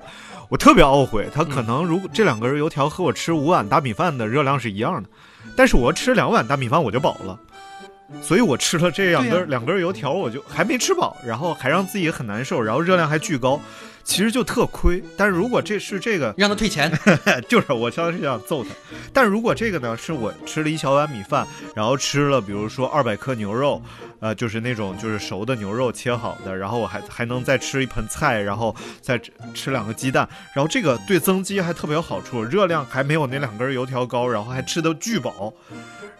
[0.50, 5.10] 我特别懊悔，它可能如果这两根油条和我吃五碗大米饭的热量是一样的，
[5.56, 7.40] 但是我吃两碗大米饭我就饱了。
[8.22, 13.60] 所以我吃了这两根、啊两根油条，我就还没吃饱，然后还让自己很难受，然后热量还巨高，
[14.04, 15.04] 其实就特亏。
[15.18, 16.92] 但是如果这是这个让他退钱，
[17.50, 18.70] 就是我相当是想揍他。
[19.12, 23.82] 但如果这个呢，是我吃了一小碗米饭，然后吃了比如说二百克牛肉，
[24.20, 29.20] 呃，就是那种就是熟的牛肉切好的，然后我还还能再吃一盆菜，然后再
[29.54, 35.54] 吃两个鸡蛋，然后这个对增肌还特别有好处，热量还没有那两根油条高，然后还吃的巨饱。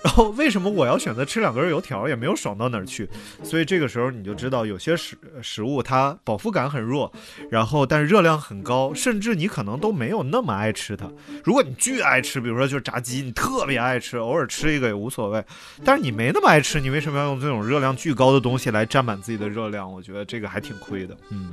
[0.04, 3.10] 然后为什么我要选择吃两根油条，也没有爽到哪儿去？
[3.42, 7.12] 所以这个时候你就知道，有些食食物它饱腹感很弱，
[7.50, 11.10] 然后但是热量很高，甚至你可能都没有那么爱吃它。
[11.44, 15.44] 如果你巨爱吃，比如说就是炸鸡，你特别爱吃，偶尔吃一个也无所谓。
[15.84, 19.92] 但是你没那么爱吃，你为什么要用这种热量巨高的东西来占满自己的热量？
[19.92, 21.18] 我觉得这个还挺亏的。
[21.28, 21.52] 嗯，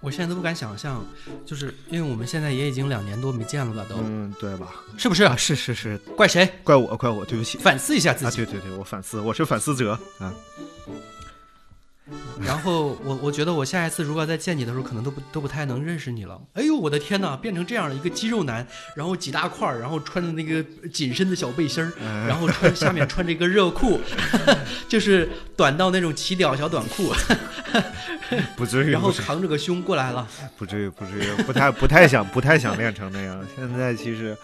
[0.00, 1.02] 我现在都不敢想象，
[1.46, 4.74] 就是因为我们现在也已经两年多没见了吧，都、嗯，对吧？
[4.98, 5.24] 是不是？
[5.24, 6.46] 啊，是是是，怪谁？
[6.62, 7.56] 怪我，怪我，对不起。
[7.56, 8.44] 反思一下自啊，己。
[8.44, 10.34] 对对对，我反思，我是反思者啊。
[12.38, 16.38] 然后我我觉得我下一次如果再见你的时候，可能都不都不太能认识你了。
[16.52, 23.98] 哎呦，我的天哪，变成这样的一个肌肉男，然后几大块儿，然后穿的那个紧身的小背心儿，哎然后穿下面穿着一个热裤，
[24.86, 27.10] 就是短到那种齐屌小短裤，
[28.54, 30.28] 不至于，然后扛着个胸过来了。
[30.58, 33.42] 不至于，不至于，不太不太想不太想练成那样。
[33.56, 34.36] 现在其实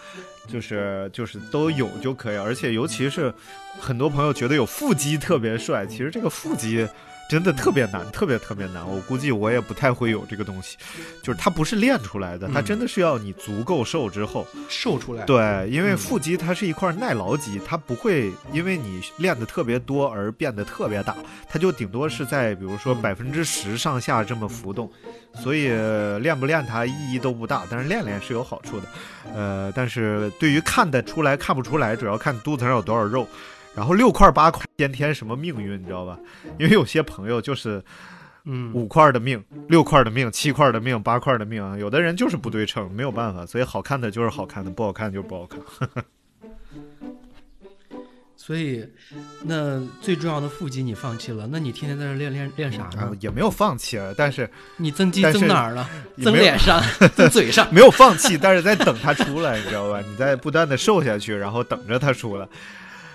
[0.47, 3.31] 就是就是都有就可以，而且尤其是
[3.79, 6.87] 很多朋友觉得有腹肌特别帅，其实这个腹肌。
[7.31, 8.85] 真的特别难，特别特别难。
[8.85, 10.75] 我估计我也不太会有这个东西，
[11.23, 21.15] 就是它不是练出来的，它嗯真的是要你足够瘦之后，瘦出来，，对，因为嗯腹肌它是一块耐劳肌，它不会因为你练的特别多而变得特别大，
[21.47, 24.91] 它就顶多是在比如说嗯百分之十上下这么浮动，
[25.41, 28.87] 所以呃练不练它意义都不大，但是练练是有好处的。
[29.33, 33.25] 呃，但是对于看得出来看不出来，主要看肚子上有多少肉。
[33.75, 36.19] 然后六块八块，先天什么命运，你知道吧？
[36.59, 37.83] 因为有些朋友就是
[38.45, 45.59] 嗯，五块的命、六块的命、七块的命、八块的命啊，有的人就是不对称，没有办法，所以好看的就是好看的，不好看就是不好看。
[48.35, 48.83] 所以
[49.43, 55.87] 那最重要的腹肌你放弃了，那你天天在这练练练啥啊呢？，也没有放弃啊，但是你增肌增哪儿了？
[56.23, 56.81] 增脸上，
[57.15, 57.71] 增嘴上。
[57.71, 60.01] 没有放弃，但是在等它出来，你知道吧？
[60.01, 62.47] 你在不断的瘦下去，然后等着它出来，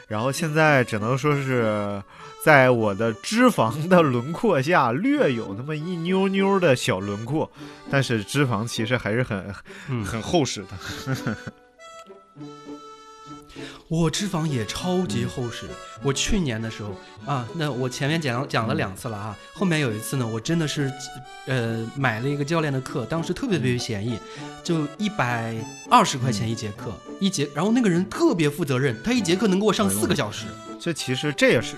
[0.06, 2.02] 然后现在只能说是
[2.44, 7.50] 在我的脂肪的轮廓下略有那么一妞妞的小轮廓，
[7.90, 9.54] 但是脂肪其实还是很
[9.88, 11.36] 嗯，很厚实的。
[13.88, 15.66] 我脂肪也超级厚实。
[16.02, 20.92] 我去年的时候啊，那我前面讲讲了两次了啊，后面有一次呢，我真的是
[21.46, 24.18] 呃买了一个教练的课，当时特别特别便宜，
[24.62, 25.54] 就一百
[25.90, 30.46] 二十块钱一节课，一节，然后那个人特别负责任，他一节课能给我上四个小时，
[30.78, 31.76] 这其实这也是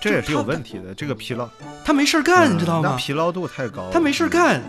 [0.00, 1.48] 这也是有问题的，这个疲劳
[1.84, 2.96] 他没事儿干，你知道吗？
[2.96, 4.62] 疲劳度太高，他没事儿干。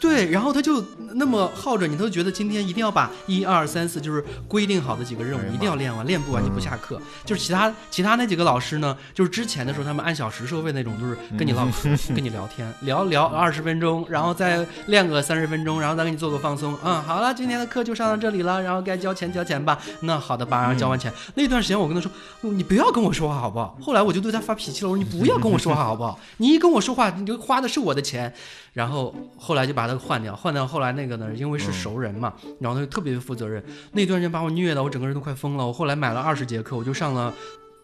[0.00, 0.84] 对，然后他就
[1.14, 7.00] 那么耗着，你都觉得今天一定要把一二三四就是规定好的几个任务一定要练完，练不完就不下课。
[7.24, 16.76] 就是其他其他那几个老师呢，就是之前的时候他们按小时收费那种，就是跟你唠嗑，跟你聊天，聊聊二十分钟，然后再练个三十分钟，然后再给你做个放松。
[16.84, 19.78] 嗯，好了，今天的课就上到这里了，然后该交钱交钱吧。
[20.00, 23.76] 那好的吧，然后交完钱、那段时间我跟他说，你不要跟我说话好不好？
[23.80, 26.18] 后来我就对他发脾气了，我说你不要跟我说话好不好？
[26.38, 28.32] 你一跟我说话，你就花的是我的钱。
[28.74, 33.62] 然后后来就把他换掉，换掉后来那个呢，因为是熟人嘛，然后他就特别负责任。
[33.92, 35.66] 那段时间把我虐的，我整个人都快疯了。
[35.66, 37.32] 我后来买了二十节课，我就上了。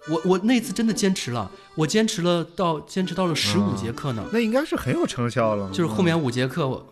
[0.09, 5.69] 我我那次真的坚持了，我坚持了到坚持到了十五节课呢，那应该是很有成效了。
[5.71, 6.87] 就是后面五节课我。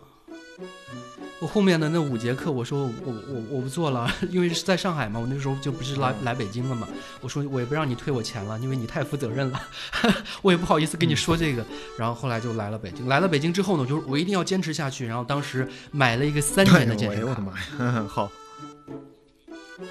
[1.41, 6.85] 我后面的那五节课，我说我我我不做了， 因为是在上海嘛，我那时候就不是来来北京了嘛。
[7.21, 9.61] 我说我也不让你退我钱了，因为你太负责任了，
[10.41, 11.65] 我也不好意思跟你说这个。
[11.97, 15.07] 然后后来就来了北京，来了北京之后呢，就是我一定要坚持下去。
[15.07, 17.53] 然后当时买了一个三年的健身卡哎呦我的，妈
[17.85, 18.05] 呀！
[18.09, 18.29] 好，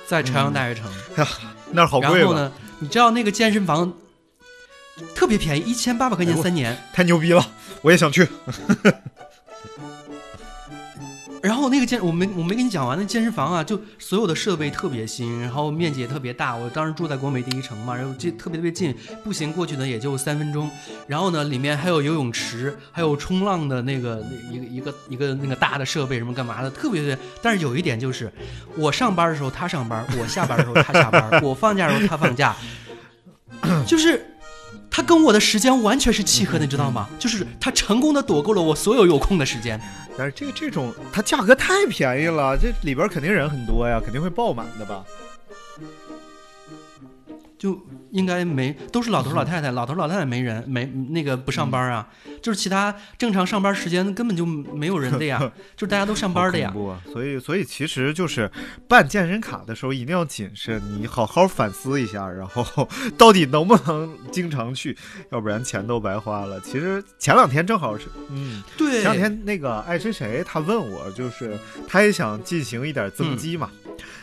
[0.06, 0.84] 在朝阳大悦城。
[1.72, 2.18] 那儿好贵吧？
[2.18, 3.90] 然后呢，你知道那个健身房
[5.14, 6.76] 特别便宜，一千八百块钱三年。
[6.92, 7.42] 太牛逼了，
[7.80, 8.28] 我也想去。
[11.40, 16.56] 然后那个健我没我没跟你讲完，那健身房啊，就所有的设备特别新，然后面积也特别大。
[16.56, 20.70] 我当时住在国美第一城嘛，然后这特别特别近，步行过去呢也就三分钟。
[21.06, 27.18] 然后呢，里面还有游泳池，还有冲浪的那个那一个一个一个那个大的设备什么干嘛的，特别特别。
[27.40, 28.32] 但是有一点就是，
[28.76, 32.56] 我上班的时候他上班，我下班的时候他下班，我放假的时候他放假，
[33.86, 34.24] 就是。
[34.90, 37.08] 他跟我的时间完全是契合的，你知道吗？
[37.18, 39.80] 就是他成功的躲过了我所有有空的时间。
[40.16, 45.04] 但是这个这种，它价格太便宜了，这里边肯定人很多呀，肯定会爆满的吧？
[47.58, 47.78] 就
[48.12, 52.08] 应该没，都是老头老太太，老头老太太没人，没那个不上班啊，
[52.40, 55.38] 就是其他正常上班时间根本就没有人的呀，
[55.76, 56.74] 就是大家都上班的呀好。
[56.74, 57.02] 恐怖啊！
[57.12, 58.50] 所以，所以其实就是
[58.86, 64.96] 办健身卡的时候一定要谨慎，你好好反思一下，然后到底能不能经常去，
[65.32, 66.60] 要不然钱都白花了。
[66.60, 73.68] 其实前两天正好是，嗯，对，前两天那个爱谁谁他问我，就是他也想进行一点增肌嘛。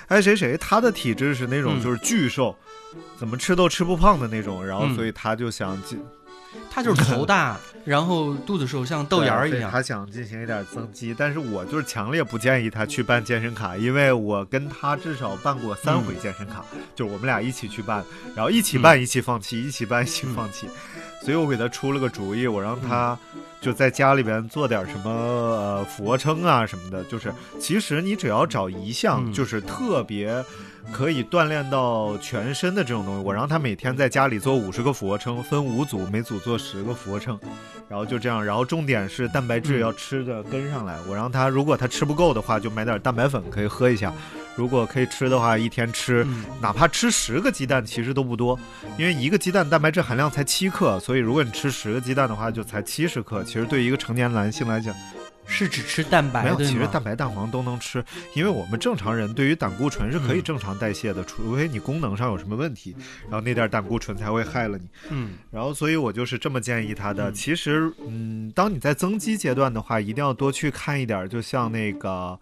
[0.07, 2.55] 爱谁谁他的体质是那种嗯就是巨瘦，
[3.17, 4.95] 怎么吃都吃不胖的那种，然后嗯。
[4.95, 5.99] 所以他就想进
[6.71, 9.69] 他就是头大， 然后肚子瘦，像豆芽儿一样。
[9.69, 16.63] 他想进行一点增肌，但是我就是强烈不建议他去办健身卡，因为我跟他至少办过三回健身卡，
[16.95, 18.03] 就是我们俩一起去办，
[18.35, 20.67] 然后一起办一起放弃，一起办一起放弃，
[21.21, 23.17] 所以我给他出了个主意，我让他
[23.59, 29.33] 就在家里边做点什么呃俯卧撑啊什么的，就是其实你只要找一项嗯。
[29.33, 30.43] 就是特别。
[30.91, 37.37] 可以锻炼到全身的这种东西，我让他每天在家里做五十个俯卧撑，分五组，每组做十个俯卧撑，
[37.89, 40.97] 然后就这样，然后重点是蛋白质要吃的跟上来。
[41.07, 44.11] 我让他，如果他吃不够的话，就买点蛋白粉可以喝一下；
[44.55, 46.25] 如果可以吃的话，一天吃
[46.61, 48.57] 哪怕吃十个鸡蛋其实都不多，
[48.97, 53.43] 因为一个鸡蛋蛋白质含量才七克，所以如果你吃十个鸡蛋的话，就才七十克。
[53.43, 54.95] 其实对于一个成年男性来讲，
[55.47, 56.55] 是只吃蛋白没有？
[56.57, 58.03] 其实蛋白、蛋黄都能吃，
[58.33, 64.87] 因为我们正常人对于胆固醇是可以嗯正常代谢的，除非你功能上有什么问题，然后那点胆固醇才会害了你。
[65.09, 67.29] 嗯然后，所以我就是这么建议他的。
[67.29, 72.37] 嗯其实，嗯，当你在增肌阶段的话，一定要多去看一点，就像那个，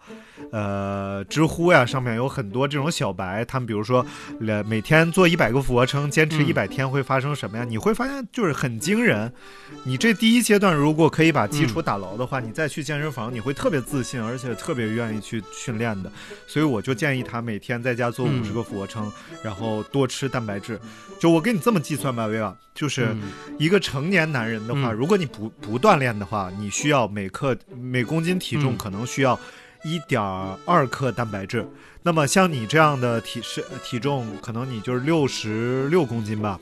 [0.50, 4.04] 呃，知乎呀，上面有很多这种小白，他们比如说，
[4.46, 7.64] 呃，每天做一百个俯卧撑，坚持嗯一百天会发生什么呀？
[7.64, 9.32] 你会发现就是很惊人。
[9.84, 16.10] 你这第一阶段如果可以把基础打牢的话，你再去健身房，你会特别自信，而且特别愿意去训练的。
[16.46, 19.10] 所以我就建议他每天在家做嗯五十个俯卧撑，
[19.42, 20.80] 然后多吃蛋白质。
[21.18, 23.06] 就我给你这么计算吧，薇娃，就是。
[23.06, 23.22] 嗯
[23.56, 29.38] 一个成年男人的话，嗯如果你不不锻炼的话，你需要每克每公斤体重嗯可能需要
[29.84, 30.20] 一点
[30.66, 31.64] 二克蛋白质。
[32.02, 36.58] 那么像你这样的体是体重，可能你就是六十六公斤吧。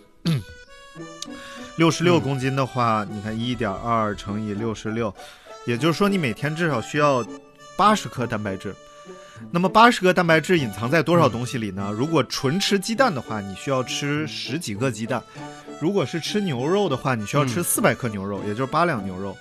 [1.77, 5.13] 六十六嗯公斤的话，你看一点二乘以六十六，
[5.67, 7.25] 也就是说你每天至少需要
[7.77, 8.75] 八十克蛋白质。
[9.51, 11.93] 那么八十克蛋白质隐藏在多少东西里呢？
[11.97, 15.21] 如果纯吃鸡蛋的话，你需要吃十几个鸡蛋；
[15.81, 19.37] 如果是吃牛肉的话，你需要吃嗯四百克牛肉，也就是八两牛肉。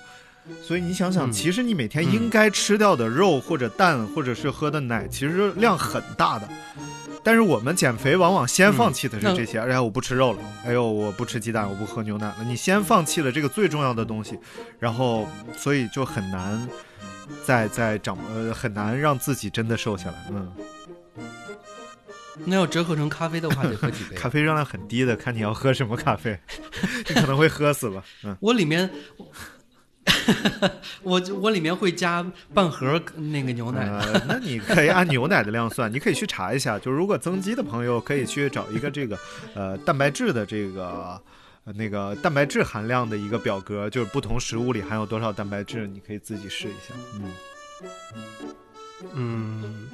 [0.60, 6.48] 所以你想想，嗯其实你每天应该吃掉的肉或者蛋，或者是喝的奶，其实量很大的。
[7.24, 12.38] 但是我们减肥往往先放弃的是这些，哎呀，我不吃肉了，哎呦，我不吃鸡蛋，我不喝牛奶了。
[12.44, 14.38] 你先放弃了这个最重要的东西，
[14.78, 16.68] 然后所以就很难
[17.44, 20.16] 再再长呃很难让自己真的瘦下来。
[20.30, 20.52] 嗯，
[22.44, 24.16] 那要折合成咖啡的话，得喝几杯？
[24.16, 26.38] 咖啡热量很低的，看你要喝什么咖啡，
[27.08, 28.02] 你可能会喝死了。
[28.24, 28.90] 嗯，我里面，
[31.02, 33.88] 我我里面会加半盒那个牛奶。
[33.88, 36.78] 呃，那你可以按牛奶的量算，你可以去查一下。
[36.78, 39.18] 就如果增肌的朋友，可以去找一个这个
[39.54, 41.20] 呃蛋白质的这个。
[41.76, 46.92] 那个蛋白质含量的一个表格，就是不同食物里含有多少蛋白质，你可以自己试一下。
[47.14, 47.30] 嗯，
[49.14, 49.88] 嗯，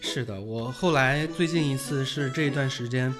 [0.00, 3.14] 是的，我后来最近一次是这一段时间，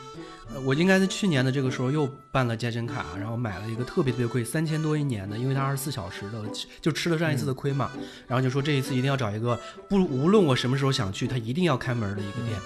[0.53, 6.43] 呃我应该在去年的这个时候又办了健身卡，然后买了一个特别特别贵，三千多一年的，因为它二十四小时的，
[6.81, 7.91] 就吃了上一次的亏嘛。
[8.27, 12.59] 然后就说这一次一定要找一个不无论我什么时候想去，它一定要开门的一个店。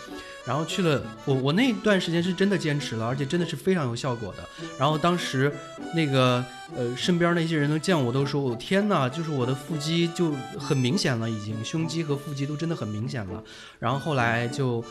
[0.47, 4.49] 然后去了，我我那段时间是真的坚持了，而且真的是非常有效果的。
[4.79, 5.53] 然后当时
[5.95, 6.45] 那个
[6.77, 13.43] 呃身边那些人能见我都说，我天呐，就是我的腹肌就很明显了，已经胸肌和腹肌都真的很明显了。
[13.79, 14.85] 然后后来就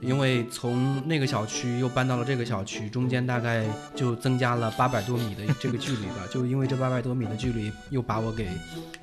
[0.00, 6.26] 因为从那个小区又搬到了这个小区，中间大概就增加了八百多米的这个距离吧。
[6.30, 8.48] 就因为这八百多米的距离，又把我给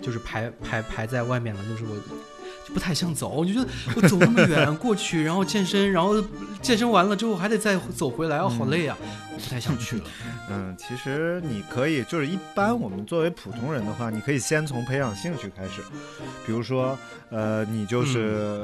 [0.01, 1.95] 就是排排排在外面了，就是我。
[2.67, 6.21] 就不太想走，我就觉得我走那么远 过去，然后健身，然后
[6.61, 8.97] 健身完了之后还得再走回来，哦，好累啊，
[9.33, 10.03] 我不太想去了。
[10.49, 15.81] 嗯，其实你可以，就是一般我们作为普通人的话，你可以先从培养兴趣开始，
[16.45, 16.97] 比如说，
[17.29, 18.61] 呃，你就是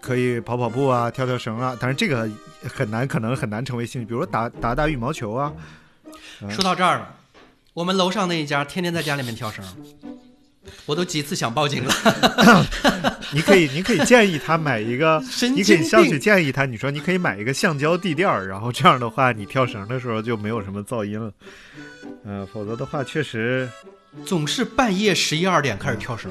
[0.00, 2.28] 可以跑跑步啊，跳跳绳啊，但是这个
[2.72, 4.06] 很难，可能很难成为兴趣。
[4.06, 5.52] 比如说打打打羽毛球啊。
[6.50, 7.14] 说到这儿了，
[7.72, 9.64] 我们楼上那一家天天在家里面跳绳，
[10.84, 11.92] 我都几次想报警了。
[13.32, 15.22] 你可以，你可以建议他买一个，
[15.54, 21.32] 你可以上去建议他，你说你可以买一个橡胶地垫儿，然后这样的话，你跳绳的时候就没有什么噪音了。
[22.24, 23.68] 嗯、否则的话，确实，
[24.24, 26.30] 总是半夜十一二点开始跳绳。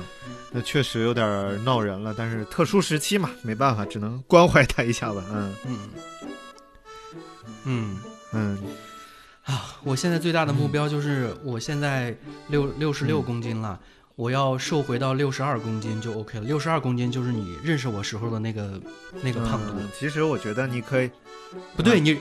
[0.51, 2.15] 那确实有点闹人了。
[2.17, 5.21] 但是特殊时期嘛，没办法，只能关怀他一下吧。
[5.33, 5.79] 嗯嗯
[7.65, 7.97] 嗯
[8.31, 8.57] 嗯，
[9.43, 12.15] 啊，我现在最大的目标就是，我现在
[12.47, 13.77] 六六十六公斤了。
[14.15, 18.80] 我要瘦回到六十二公斤就 OK 了，六十二公斤就是你认识我时候的那个
[19.21, 19.73] 那个胖度。
[19.78, 21.12] 嗯其实我觉得你可以，
[21.75, 22.17] 不对，你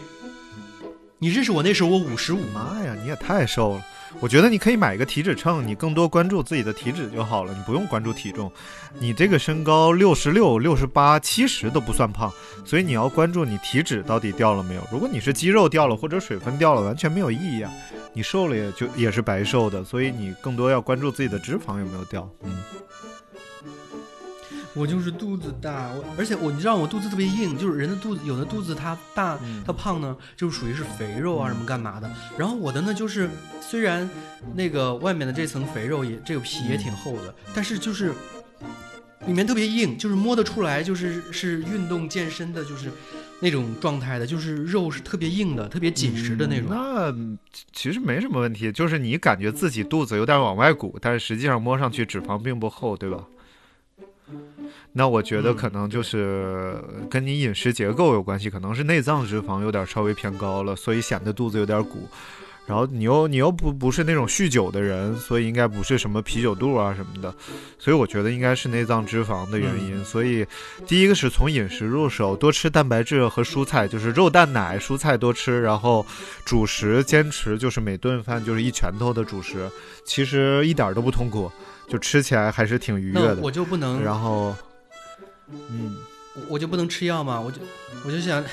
[1.19, 2.73] 你认识我那时候我五十五吗？
[2.75, 3.85] 妈呀，你也太瘦了。
[4.21, 8.51] 我觉得你可以买一个体脂秤，你更多关注自己的体脂就好了，你不用关注体重。
[8.99, 12.33] 你这个身高六十六、六十八、七十都不算胖，
[12.65, 14.89] 所以你要关注你体脂到底掉了没有。
[14.91, 17.71] 如果你是肌肉掉了或者水分掉了，完全没有意义啊。
[18.13, 22.29] 你瘦了也就也是白瘦的，所以你更多要关注自己的脂肪有没有掉。
[22.45, 22.63] 嗯，
[24.75, 32.11] 我就是肚子大，我而且我你知道我肚子特别硬，就是人的肚子有的肚子它大嗯它胖呢，就是属于是肥肉啊什么干嘛的。
[32.37, 34.09] 然后我的呢就是虽然
[34.55, 38.13] 那个外面的这层肥肉也这个皮也挺厚的，但是就是
[39.27, 42.91] 里面特别硬，就是摸得出来，就是是运动健身的，就是
[43.41, 46.67] 那种状态的，就是肉是特别硬的，特别紧实的那种。
[46.69, 47.39] 那嗯
[47.73, 53.25] 其实没什么问题，就是你感觉自己肚子有点往外鼓，但是实际上摸上去脂肪并不厚，对吧？
[54.93, 56.77] 那我觉得嗯可能就是
[57.11, 62.09] 跟你饮食结构有关系，可能是内脏脂肪有点稍微偏高了，所以显得肚子有点鼓。
[62.67, 67.35] 然后你又你又不不是那种酗酒的人，所以应该不是什么啤酒肚啊什么的，
[67.79, 70.03] 所以我觉得应该是内脏脂肪的原因。
[70.03, 70.47] 所以
[70.87, 76.07] 第一个是从饮食入手，多吃蛋白质和蔬菜，就是肉蛋奶、蔬菜多吃，然后
[76.47, 79.69] 主食坚持就是每顿饭就是一拳头的主食，
[80.03, 81.53] 其实一点儿都不痛苦，
[81.89, 83.37] 就吃起来还是挺愉悦的。
[83.43, 84.55] 我就不能，然后，
[85.71, 85.97] 嗯，
[86.35, 87.41] 我我就不能吃药吗？
[87.41, 87.59] 我就
[88.05, 88.45] 我就想，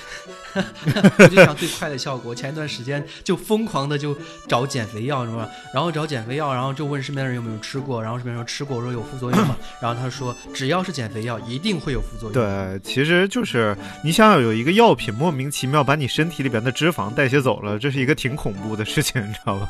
[0.54, 2.36] 我就想最快的效果。
[2.36, 4.16] 前一段时间就疯狂的就
[4.48, 5.50] 找减肥药，什么？
[5.74, 9.56] 然后找减肥药，然后就问身边的人有没有吃过，然后身边人说吃过，我说有副作用嘛？
[9.82, 12.34] 然后他说只要是减肥药，一定会有副作用。
[12.34, 19.70] 对，其实就是你想想，有一个药品莫名其妙把你身体里边的脂肪代谢走了，这是一个挺恐怖的事情，你知道吧？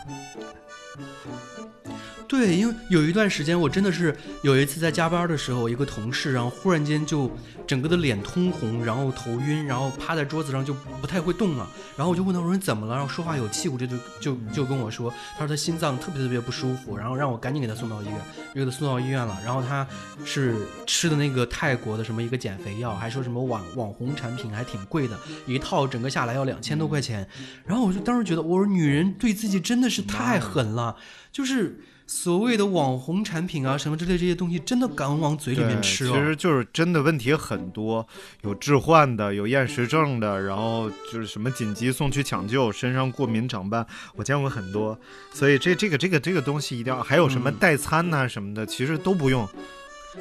[2.32, 7.30] 对，因为有一段时间我真的是有一次在加班的时候，一个同事，然后忽然间就
[7.68, 11.68] 整个的脸通红，然后头晕，然后趴在桌子上就不太会动了。
[11.98, 12.96] 然后我就问他我说你怎么了？
[12.96, 18.16] 然后说话有气无力，就就就跟我说，他说他心脏特别特别不舒服，然后让我赶紧给他送到医院，
[18.56, 19.38] 就给他送到医院了。
[19.44, 19.86] 然后他
[20.24, 20.56] 是
[20.88, 27.28] 吃的那个泰国的什么一个减肥药，还说什么网网红产品还挺贵的，一套整个下来要两千多块钱。
[27.66, 30.96] 然后我就当时觉得，我说女人对自己真的是太狠了，
[31.30, 31.82] 就是。
[32.14, 36.12] 所谓的网红产品啊，什么之类这些东西，真的敢往嘴里面吃哦。
[36.14, 38.06] 其实就是真的问题很多，
[38.42, 45.00] 有置换的，有厌食症的，然后就是什么紧急送去抢救，身上过敏长斑，我见过很多。
[45.32, 49.48] 所以这这个这个这个东西一定要，还有什么嗯代餐呐、什么的，其实都不用。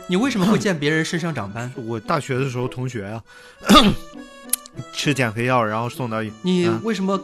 [0.06, 1.72] 你为什么会见别人身上长斑？
[1.74, 3.20] 我大学的时候同学啊，
[4.92, 7.20] 吃减肥药，然后送到你嗯为什么？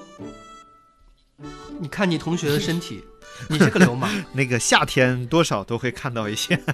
[1.78, 3.04] 你看你同学的身体，
[3.48, 4.10] 你是个流氓。
[4.32, 6.60] 那个夏天多少都会看到一些。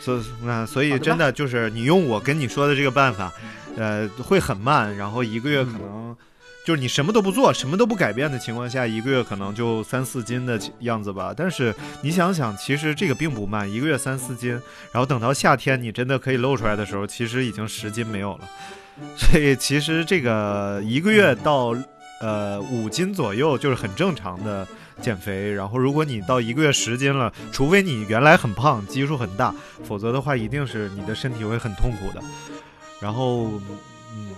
[0.00, 3.32] 所以啊，所以真的就是你用我跟你说的这个办法，
[3.76, 6.16] 呃，会很慢，然后一个月可能
[6.64, 11.34] 就是你什么都不做，什么都不改变的情况下，一个月可能就三四斤的样子吧。
[11.36, 14.52] 但是你想想，其实这个并不慢，一个月三四斤，
[14.92, 18.48] 然后等到夏天你真的可以露出来的时候，其实已经十斤没有了。
[19.16, 21.74] 所以其实这个一个月到
[22.20, 24.66] 呃五斤左右就是很正常的
[25.00, 25.52] 减肥。
[25.52, 29.54] 然后如果你到一个月十斤了，除非你原来很胖，基数很大，
[29.84, 32.22] 否则的话一定是你的身体会很痛苦的。
[33.00, 33.60] 然后
[34.16, 34.30] 嗯，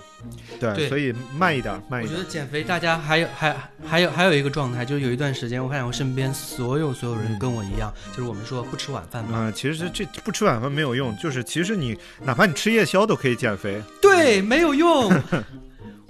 [0.59, 2.13] 对，对所以慢一点，慢一点。
[2.13, 3.57] 我觉得减肥，大家还有还
[3.87, 9.31] 还有还有一个状态，就是有一段时间，我发现我身边所有所有人嗯跟我一样，就是我们说不吃晚饭嘛。
[9.39, 13.81] 嗯、其实这不吃晚饭没有用，就是其实你哪怕你吃夜宵都可以减肥。
[14.01, 15.13] 对，没有用。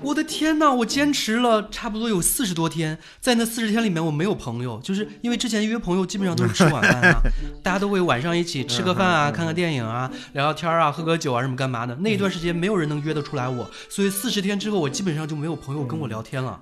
[0.03, 7.21] 我的天呐，我坚持了差不多有四十多天，在那四十天里面，我没有朋友，就是因为之前约朋友基本上都是吃晚饭啊，
[7.63, 11.95] 大家都会晚上一起吃个饭啊，看个电影啊，聊聊天啊，喝个酒啊，什么干嘛的。
[11.97, 16.61] 那一段时间没有人能约得出来我，所以四十天之后，我基本上就没有朋友跟我聊天了。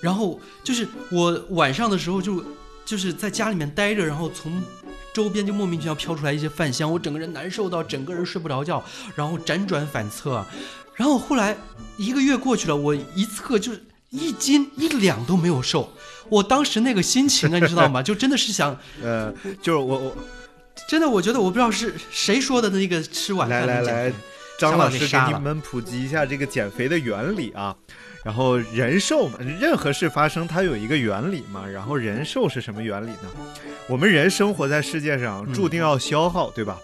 [0.00, 2.44] 然后就是我晚上的时候就
[2.84, 4.62] 就是在家里面待着，然后从
[5.14, 8.82] 周边就莫名其妙飘出来一些饭香，我整个人难受到整个人睡不着觉，
[9.14, 10.44] 然后辗转反侧，
[11.02, 11.56] 然后后来
[11.96, 15.92] 一个月过去了，我一测就是一斤一两都没有瘦，
[16.28, 18.00] 我当时那个心情啊，你知道吗？
[18.06, 20.16] 就真的是想，呃，就是我我
[20.88, 24.18] 真的我觉得我不知道是谁说的那个吃晚来来来饭能减肥，
[24.60, 27.74] 张老师给你们普及一下这个减肥的原理啊。
[28.22, 31.66] 然后人瘦嘛，任何事发生它有一个原理嘛。
[31.66, 33.28] 然后人瘦是什么原理呢？
[33.88, 36.78] 我们人生活在世界上，嗯注定要消耗，对吧？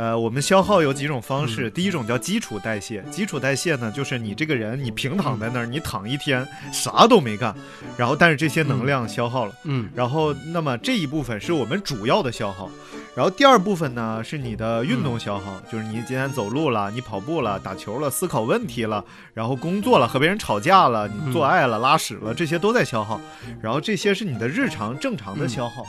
[0.00, 1.72] 呃，我们消耗有几种方式，嗯。
[1.72, 3.02] 第一种叫基础代谢。
[3.10, 7.54] 基础代谢呢，就是你这个人你平躺在那儿，你躺一天啥都没干，
[7.98, 9.52] 然后但是这些能量消耗了。
[9.64, 9.90] 嗯。
[9.94, 12.70] 然后，那么这一部分是我们主要的消耗，
[13.14, 23.20] 然后第二部分呢是你的运动消耗，就是你今天走路了，你跑步了，打球了，思考问题了，然后工作了，和别人吵架了，你做爱了，拉屎了，这些都在消耗，
[23.60, 25.84] 然后这些是你的日常正常的消耗，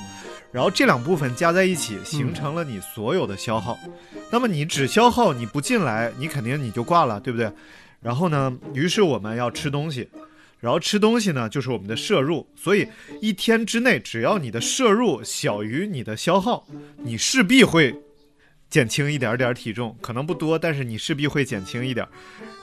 [0.51, 3.77] 然后这两部分加在一起形成了你所有的消耗，
[4.31, 7.51] 那么你只消耗你不进来，你肯定你就挂了，对不对？
[8.01, 10.09] 然后呢，于是我们要吃东西。
[10.59, 12.87] 然后吃东西呢，就是我们的摄入，所以
[13.19, 17.95] 一天之内，只要你的摄入小于你的消耗，你势必会
[18.69, 22.07] 减轻一点点体重，可能不多，但是你势必会减轻一点。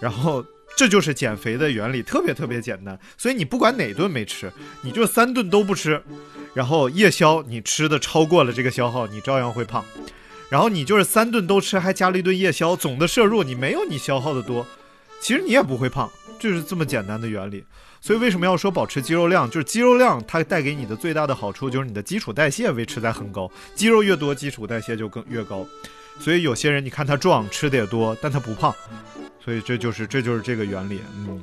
[0.00, 0.44] 然后
[0.78, 2.96] 这就是减肥的原理，特别特别简单。
[3.16, 4.52] 所以你不管哪顿没吃，
[4.82, 6.00] 你就三顿都不吃，
[6.54, 9.84] 然后夜宵你吃的超过了这个消耗，你照样会胖。
[10.48, 14.64] 然后你就是三顿都吃，还加了一顿夜宵，总的摄入你没有你消耗的多，
[15.20, 16.08] 其实你也不会胖，
[16.38, 17.64] 就是这么简单的原理。
[18.00, 19.50] 所以为什么要说保持肌肉量？
[19.50, 25.66] 就是肌肉量它带给你的最大的好处就是你的基础代谢维持在很高，肌肉越多，基础代谢就更越高。
[26.20, 28.72] 所以有些人你看他壮，吃的也多，但他不胖，
[29.48, 31.00] 所以这就是这就是这个原理。
[31.16, 31.40] 嗯，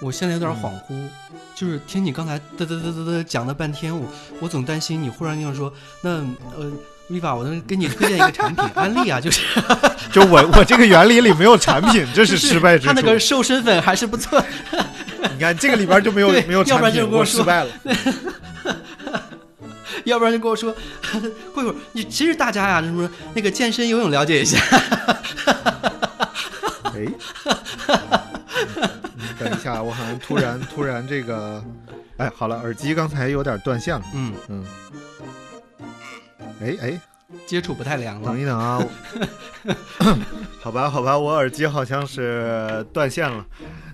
[0.00, 1.08] 我现在有点恍惚，
[1.52, 4.06] 就是听你刚才嘚嘚嘚嘚嘚讲了半天，我
[4.38, 6.10] 我总担心你忽然要说，那
[6.56, 6.70] 呃
[7.10, 9.44] ，Viva，我能给你推荐一个产品安利啊，就是
[10.14, 12.94] 就我我这个原理里没有产品，这是失败之处。
[12.94, 14.40] 他那个瘦身粉还是不错。
[15.34, 17.70] 你看这个里边就没有没有产品，要不然就跟我说我失败了。
[20.04, 20.72] 要不然就跟我说，
[21.52, 24.58] 过一会儿你其实大家呀，什么那个健身游泳了解一下，
[27.04, 27.12] 哎，
[29.16, 31.62] 嗯等一下，我好像突然 突然这个，
[32.18, 34.04] 哎，好了，耳机刚才有点断线了。
[34.14, 34.64] 嗯，嗯，
[36.60, 37.00] 哎哎，
[37.46, 38.38] 接触不太良了等。
[38.38, 38.80] 一等啊，
[40.60, 43.44] 好吧好吧，我耳机好像是断线了，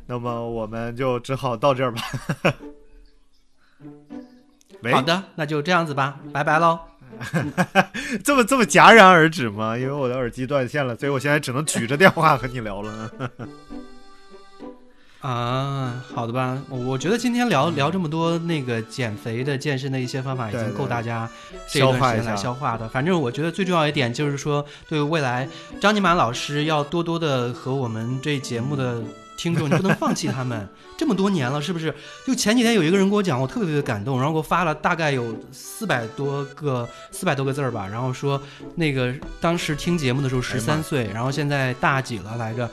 [0.07, 2.03] 那么我们就只好到这儿吧。
[4.83, 6.79] 喂，好的，那就这样子吧，拜拜喽。
[8.25, 9.77] 这么这么戛然而止吗？
[9.77, 13.11] 因为我的耳机断线了，所以我现在只能举着电话和你聊了。
[15.21, 21.29] 啊，好的吧，我我觉得今天聊聊这么多那个减肥的、健身的一些方法，已经够大家
[21.69, 22.89] 这一消化一下段时间来消化的。
[22.89, 25.49] 反正我觉得最重要一点就是说，对未来
[25.81, 29.03] 张尼玛老师要多多的和我们这节目的
[29.39, 30.69] 听众，你不能放弃他们。
[30.99, 31.95] 这么多年了，是不是？
[32.27, 38.43] 就前几天有一个人给我讲，我特别特别感动，然后给我发了大概有四百多个四百多个字儿吧，然后说
[38.75, 42.69] 那个当时听节目的时候十三岁，然后现在大几了来着。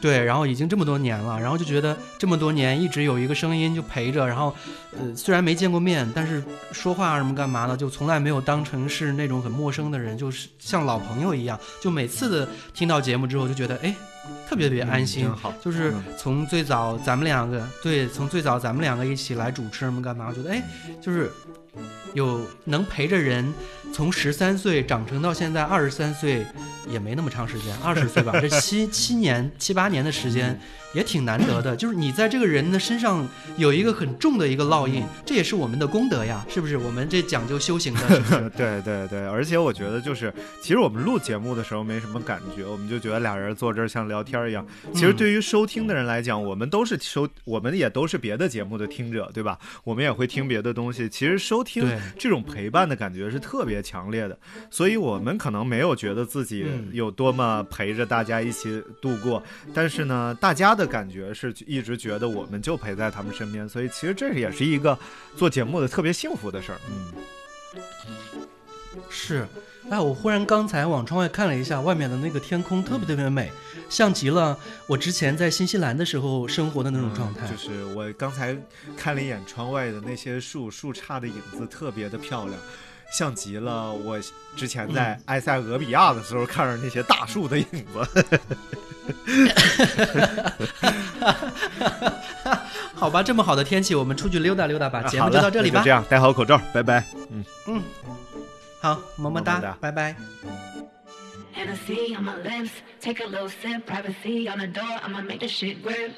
[0.00, 4.54] 对，然后已经这么多年了，然后就觉得这么多年一直有一个声音就陪着，然后
[4.98, 11.58] 呃，虽然没见过面，但是说话什么干嘛的，就从来没有当成是那种很陌生的人，就是像老朋友一样。
[11.80, 13.94] 就每次的听到节目之后，就觉得哎，
[14.48, 15.22] 特别特别安心。
[15.22, 20.62] 挺好就是嗯从最早咱们两个，对，从最早咱们两个一起来主持什么干嘛，我觉得哎，
[21.00, 21.30] 就是
[22.12, 23.50] 有能陪着人
[23.94, 26.44] 从十三岁长成到现在二十三岁，
[26.86, 30.60] 也没那么长时间，二十岁吧，这七七年七八年的时间
[30.94, 31.76] 也挺难得的。
[31.76, 33.26] 就是你在这个人的身上
[33.56, 36.76] 有一个很重的一个烙印，这也是我们的功德呀，是不是？
[36.76, 38.50] 我们这讲究修行的，是不是？
[38.56, 44.66] 对对对，而且我觉得就是，其实我们录节目的时候没什么感觉，我们就觉得俩人坐这儿像聊天一样。
[44.92, 49.58] 其实嗯对于收听的人来讲，我们都是收，我们也都是别的节目的听者，对吧？
[49.84, 51.08] 我们也会听别的东西。
[51.08, 51.84] 其实收听
[52.18, 54.38] 这种陪伴的感觉是特别强烈的，
[54.70, 64.98] 所以我们可能没有觉得自己嗯有多么陪着大家一起度过，但是呢，大家的感觉是一直觉得我们就陪在他们身边，所以其实这也是一个
[65.36, 66.78] 做节目的特别幸福的事儿。
[66.88, 67.12] 嗯。
[69.08, 69.46] 是，
[69.88, 73.50] 哎，我忽然刚才往窗外看了一下，外面的那个天空特别特别美，
[73.88, 77.46] 像极了我之前在新西兰的时候生活的那种状态。
[77.46, 78.54] 嗯就是我刚才
[78.94, 82.60] 看了一眼窗外的那些树，树杈的影子特别的漂亮，
[83.12, 84.18] 像极了我
[84.56, 88.40] 之前在埃塞俄比亚的时候看着那些大树的影子。
[92.94, 95.02] 好吧，这么好的天气，我们出去溜达溜达吧。
[95.02, 95.90] 节目就到这里吧这。
[95.90, 97.04] 样，戴好口罩，拜拜。
[97.30, 97.82] 嗯嗯，
[98.80, 100.14] 好，么么哒么么哒，拜拜。
[101.54, 105.82] Hennessy on my lips, take a little sip, privacy on the door, I'ma make this shit
[105.82, 106.12] grip.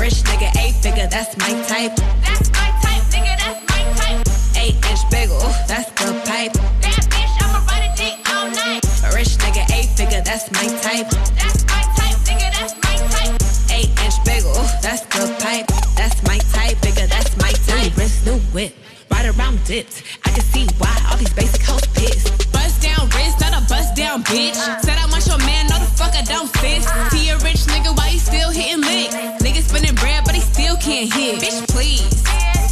[0.00, 1.94] Rich nigga, eight figure, that's my type.
[2.24, 4.20] That's my type, nigga, that's my type.
[4.56, 6.54] Eight inch big, ooh, that's the pipe.
[6.80, 8.80] That bitch, I'ma ride a dick all night.
[9.04, 11.08] A rich nigga, eight figure, that's my type.
[11.36, 13.36] That's my type, nigga, that's my type.
[13.76, 15.66] Eight inch big, ooh, that's the pipe.
[15.96, 17.92] That's my type, bigger, that's my type.
[17.92, 18.72] New wrist, new whip,
[19.10, 20.02] ride around dipped.
[20.24, 22.49] I can see why all these basic hoes pissed.
[22.80, 24.56] Down wrist, not a bust down bitch.
[24.82, 26.88] Said I want your man, no the fuck I don't sis.
[27.12, 29.14] He a rich nigga, why he still hitting licks?
[29.44, 31.40] Nigga spinning bread, but he still can't hit.
[31.40, 32.08] Bitch, please.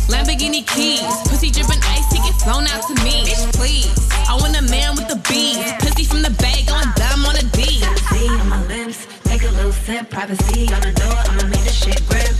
[0.08, 3.28] Lamborghini keys, pussy dripping ice, he get flown out to me.
[3.28, 3.92] Bitch, please.
[4.28, 7.44] I want a man with the bees, pussy from the bag, going dumb on a
[7.52, 7.80] D.
[7.80, 11.84] Hennessy on my lips, take a little sip, privacy on the door, I'ma make this
[11.84, 12.32] shit grip.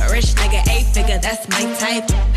[0.00, 2.29] A rich nigga, eight figure, that's my type.